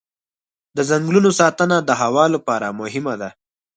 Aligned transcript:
د 0.75 0.79
ځنګلونو 0.89 1.29
ساتنه 1.39 1.77
د 1.81 1.89
هوا 2.01 2.25
لپاره 2.35 2.67
مهمه 2.79 3.13
ده. 3.21 3.29